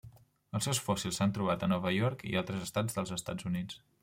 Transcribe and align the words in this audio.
Els 0.59 0.67
seus 0.67 0.79
fòssils 0.85 1.19
s'han 1.21 1.35
trobat 1.37 1.67
a 1.67 1.69
Nova 1.75 1.93
York 1.97 2.27
i 2.31 2.35
en 2.35 2.41
altres 2.43 2.65
estats 2.71 2.97
dels 2.99 3.15
Estats 3.19 3.51
Units. 3.53 3.83